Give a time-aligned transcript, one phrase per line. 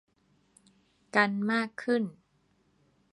[1.15, 2.03] กันมากขึ้น